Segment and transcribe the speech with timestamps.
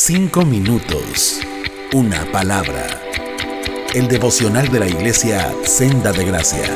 [0.00, 1.40] Cinco minutos.
[1.92, 2.86] Una palabra.
[3.92, 6.72] El devocional de la iglesia Senda de Gracia.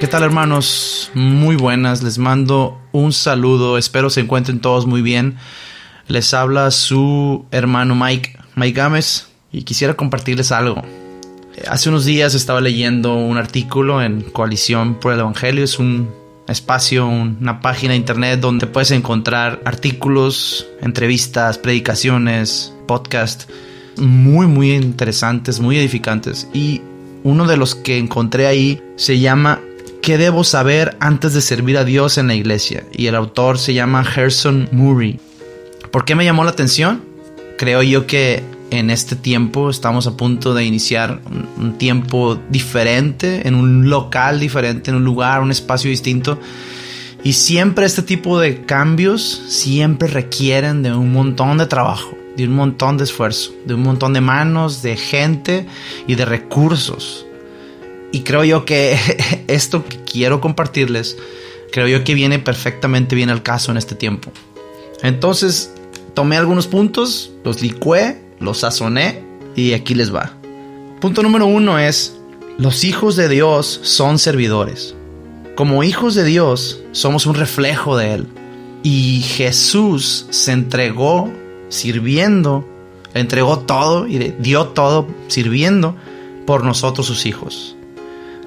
[0.00, 1.10] ¿Qué tal hermanos?
[1.12, 2.02] Muy buenas.
[2.02, 3.76] Les mando un saludo.
[3.76, 5.36] Espero se encuentren todos muy bien.
[6.08, 10.82] Les habla su hermano Mike, Mike Gámez, y quisiera compartirles algo.
[11.68, 15.62] Hace unos días estaba leyendo un artículo en Coalición por el Evangelio.
[15.62, 16.19] Es un
[16.50, 23.46] espacio, una página de internet donde puedes encontrar artículos, entrevistas, predicaciones, podcasts
[23.96, 26.48] muy, muy interesantes, muy edificantes.
[26.52, 26.80] Y
[27.22, 29.60] uno de los que encontré ahí se llama
[30.02, 32.84] ¿Qué debo saber antes de servir a Dios en la iglesia?
[32.92, 35.20] Y el autor se llama Gerson Murray.
[35.90, 37.02] ¿Por qué me llamó la atención?
[37.58, 41.20] Creo yo que en este tiempo estamos a punto de iniciar
[41.56, 46.38] un, tiempo diferente, en un local diferente, en un lugar, un espacio distinto.
[47.22, 52.54] Y siempre este tipo de cambios siempre requieren de un montón de trabajo, de un
[52.54, 55.66] montón de esfuerzo, de un montón de manos, de gente
[56.06, 57.26] y de recursos.
[58.12, 58.96] Y creo yo que
[59.48, 61.18] esto que quiero compartirles,
[61.72, 64.32] creo yo que viene perfectamente bien al caso en este tiempo.
[65.02, 65.74] Entonces,
[66.14, 69.24] tomé algunos puntos, los licué los sazoné
[69.54, 70.32] y aquí les va.
[71.00, 72.18] Punto número uno es,
[72.58, 74.94] los hijos de Dios son servidores.
[75.54, 78.26] Como hijos de Dios somos un reflejo de Él.
[78.82, 81.30] Y Jesús se entregó
[81.68, 82.66] sirviendo,
[83.14, 85.96] entregó todo y dio todo sirviendo
[86.46, 87.76] por nosotros sus hijos.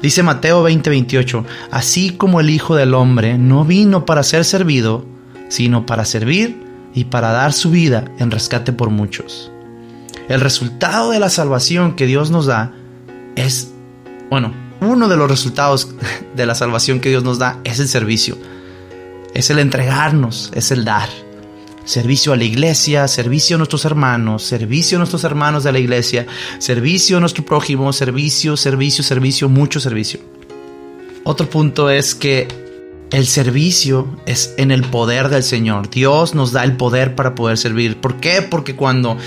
[0.00, 5.04] Dice Mateo 20:28, así como el Hijo del Hombre no vino para ser servido,
[5.48, 6.60] sino para servir
[6.92, 9.51] y para dar su vida en rescate por muchos.
[10.32, 12.72] El resultado de la salvación que Dios nos da
[13.36, 13.70] es,
[14.30, 15.90] bueno, uno de los resultados
[16.34, 18.38] de la salvación que Dios nos da es el servicio.
[19.34, 21.10] Es el entregarnos, es el dar.
[21.84, 26.26] Servicio a la iglesia, servicio a nuestros hermanos, servicio a nuestros hermanos de la iglesia,
[26.60, 30.18] servicio a nuestro prójimo, servicio, servicio, servicio, mucho servicio.
[31.24, 32.48] Otro punto es que
[33.10, 35.90] el servicio es en el poder del Señor.
[35.90, 38.00] Dios nos da el poder para poder servir.
[38.00, 38.40] ¿Por qué?
[38.40, 39.18] Porque cuando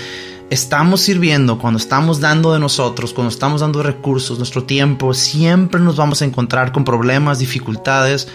[0.50, 5.96] estamos sirviendo, cuando estamos dando de nosotros, cuando estamos dando recursos, nuestro tiempo, siempre nos
[5.96, 8.28] vamos a encontrar con problemas, dificultades,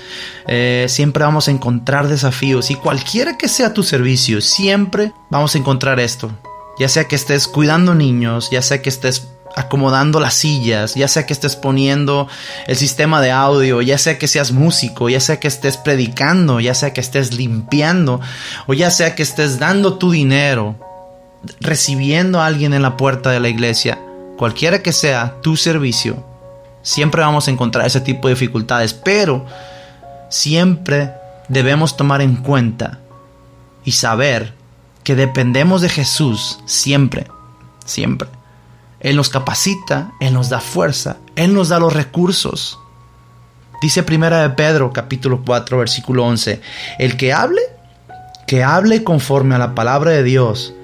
[0.47, 5.57] eh, siempre vamos a encontrar desafíos y cualquiera que sea tu servicio, siempre vamos a
[5.57, 6.31] encontrar esto.
[6.79, 11.25] Ya sea que estés cuidando niños, ya sea que estés acomodando las sillas, ya sea
[11.25, 12.27] que estés poniendo
[12.67, 16.73] el sistema de audio, ya sea que seas músico, ya sea que estés predicando, ya
[16.73, 18.21] sea que estés limpiando,
[18.67, 20.75] o ya sea que estés dando tu dinero,
[21.59, 23.99] recibiendo a alguien en la puerta de la iglesia,
[24.37, 26.23] cualquiera que sea tu servicio,
[26.81, 29.45] siempre vamos a encontrar ese tipo de dificultades, pero
[30.29, 31.13] siempre
[31.47, 32.99] debemos tomar en cuenta
[33.83, 34.53] y saber
[35.03, 37.27] que dependemos de Jesús siempre,
[37.85, 38.29] siempre.
[38.99, 42.79] Él nos capacita, Él nos da fuerza, Él nos da los recursos.
[43.81, 46.61] Dice primera de Pedro capítulo 4 versículo 11,
[46.99, 47.61] el que hable,
[48.45, 50.75] que hable conforme a la palabra de Dios,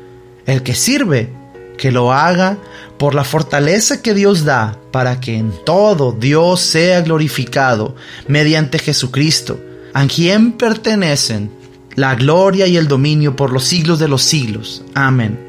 [0.47, 1.29] el que sirve,
[1.77, 2.57] que lo haga
[2.97, 7.95] por la fortaleza que Dios da para que en todo Dios sea glorificado
[8.27, 9.59] mediante Jesucristo,
[9.93, 11.51] a quien pertenecen
[11.95, 14.83] la gloria y el dominio por los siglos de los siglos.
[14.95, 15.39] Amén.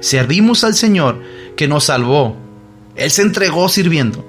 [0.00, 1.20] Servimos al Señor
[1.56, 2.36] que nos salvó.
[2.96, 4.28] Él se entregó sirviendo.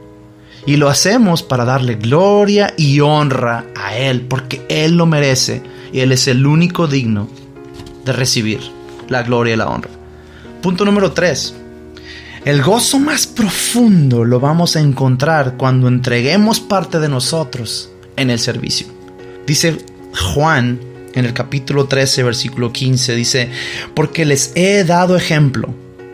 [0.65, 5.61] Y lo hacemos para darle gloria y honra a Él, porque Él lo merece
[5.91, 7.27] y Él es el único digno
[8.05, 8.61] de recibir
[9.13, 9.89] la gloria y la honra.
[10.61, 11.55] Punto número 3.
[12.45, 18.39] El gozo más profundo lo vamos a encontrar cuando entreguemos parte de nosotros en el
[18.39, 18.87] servicio.
[19.47, 19.77] Dice
[20.33, 20.79] Juan
[21.13, 23.49] en el capítulo 13, versículo 15, dice,
[23.93, 25.69] porque les he dado ejemplo,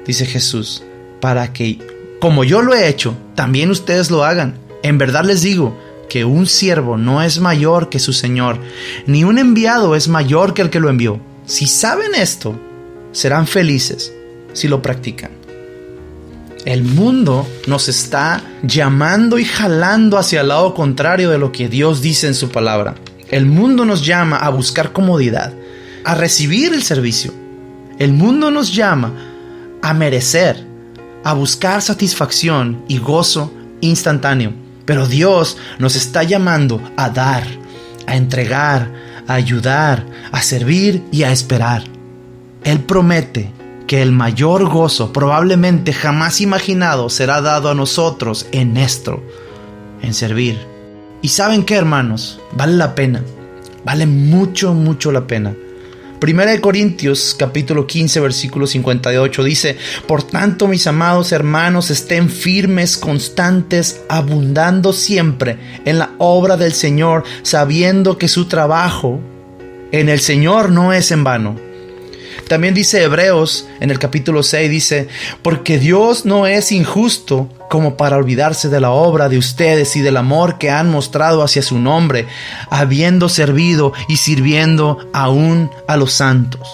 [0.06, 0.84] dice Jesús,
[1.20, 1.80] para que,
[2.20, 4.56] como yo lo he hecho, también ustedes lo hagan.
[4.84, 5.76] En verdad les digo,
[6.10, 8.58] que un siervo no es mayor que su Señor,
[9.06, 11.22] ni un enviado es mayor que el que lo envió.
[11.46, 12.60] Si saben esto,
[13.12, 14.14] serán felices
[14.54, 15.32] si lo practican.
[16.66, 22.02] El mundo nos está llamando y jalando hacia el lado contrario de lo que Dios
[22.02, 22.96] dice en su palabra.
[23.32, 25.54] El mundo nos llama a buscar comodidad,
[26.04, 27.34] a recibir el servicio.
[27.98, 29.14] El mundo nos llama
[29.82, 30.66] a merecer,
[31.24, 34.54] a buscar satisfacción y gozo instantáneo.
[34.86, 37.44] Pero Dios nos está llamando a dar,
[38.06, 38.92] a entregar,
[39.28, 41.84] a ayudar, a servir y a esperar.
[42.64, 43.52] Él promete
[43.88, 49.24] que el mayor gozo probablemente jamás imaginado será dado a nosotros en esto,
[50.02, 50.60] en servir.
[51.22, 53.24] Y saben qué, hermanos, vale la pena.
[53.84, 55.56] Vale mucho, mucho la pena.
[56.20, 62.98] Primera de Corintios capítulo 15 versículo 58 dice, Por tanto mis amados hermanos estén firmes,
[62.98, 69.22] constantes, abundando siempre en la obra del Señor, sabiendo que su trabajo
[69.94, 71.69] en el Señor no es en vano.
[72.50, 75.08] También dice Hebreos en el capítulo 6, dice,
[75.44, 80.18] porque Dios no es injusto como para olvidarse de la obra de ustedes y del
[80.18, 82.26] amor que han mostrado hacia su nombre,
[82.72, 86.68] habiendo servido y sirviendo aún a los santos.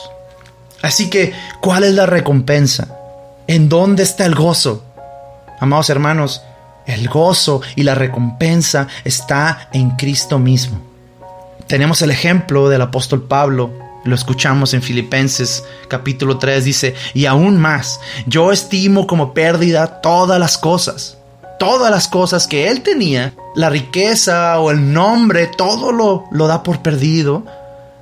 [0.81, 2.98] Así que, ¿cuál es la recompensa?
[3.45, 4.81] ¿En dónde está el gozo?
[5.60, 6.42] Amados hermanos,
[6.86, 10.80] el gozo y la recompensa está en Cristo mismo.
[11.68, 17.57] Tenemos el ejemplo del apóstol Pablo lo escuchamos en Filipenses capítulo 3, dice, y aún
[17.57, 21.17] más, yo estimo como pérdida todas las cosas,
[21.59, 26.61] todas las cosas que él tenía, la riqueza o el nombre, todo lo, lo da
[26.61, 27.43] por perdido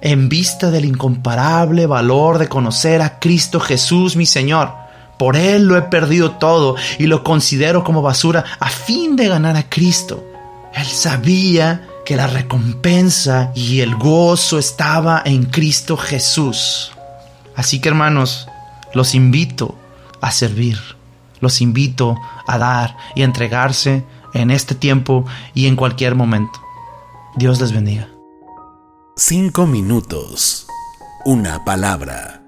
[0.02, 4.74] en vista del incomparable valor de conocer a Cristo Jesús mi Señor.
[5.18, 9.56] Por Él lo he perdido todo y lo considero como basura a fin de ganar
[9.56, 10.22] a Cristo.
[10.74, 16.92] Él sabía que la recompensa y el gozo estaba en Cristo Jesús.
[17.56, 18.48] Así que hermanos,
[18.94, 19.76] los invito
[20.22, 20.80] a servir,
[21.40, 22.16] los invito
[22.48, 24.04] a dar y a entregarse
[24.34, 26.60] en este tiempo y en cualquier momento.
[27.36, 28.10] Dios les bendiga.
[29.16, 30.68] Cinco minutos.
[31.26, 32.44] Una palabra.